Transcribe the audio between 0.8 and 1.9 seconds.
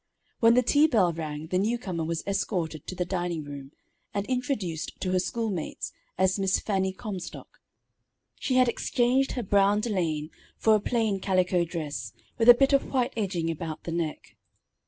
bell rang, the new